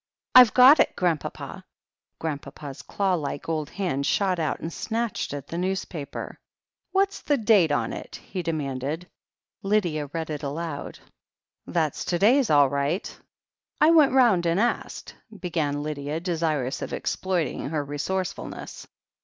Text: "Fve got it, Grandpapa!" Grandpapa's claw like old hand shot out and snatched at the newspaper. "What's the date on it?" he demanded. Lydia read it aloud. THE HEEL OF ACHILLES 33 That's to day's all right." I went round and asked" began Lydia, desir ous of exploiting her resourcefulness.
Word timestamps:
"Fve 0.35 0.51
got 0.55 0.79
it, 0.79 0.95
Grandpapa!" 0.95 1.63
Grandpapa's 2.17 2.81
claw 2.81 3.13
like 3.13 3.47
old 3.47 3.69
hand 3.69 4.07
shot 4.07 4.39
out 4.39 4.59
and 4.59 4.73
snatched 4.73 5.31
at 5.31 5.45
the 5.49 5.59
newspaper. 5.59 6.39
"What's 6.91 7.21
the 7.21 7.37
date 7.37 7.71
on 7.71 7.93
it?" 7.93 8.15
he 8.15 8.41
demanded. 8.41 9.07
Lydia 9.61 10.07
read 10.11 10.31
it 10.31 10.41
aloud. 10.41 10.97
THE 10.97 11.03
HEEL 11.03 11.03
OF 11.03 11.03
ACHILLES 11.03 11.73
33 11.73 11.73
That's 11.73 12.05
to 12.05 12.17
day's 12.17 12.49
all 12.49 12.69
right." 12.71 13.19
I 13.79 13.91
went 13.91 14.13
round 14.13 14.47
and 14.47 14.59
asked" 14.59 15.13
began 15.39 15.83
Lydia, 15.83 16.19
desir 16.19 16.65
ous 16.65 16.81
of 16.81 16.93
exploiting 16.93 17.69
her 17.69 17.85
resourcefulness. 17.85 18.87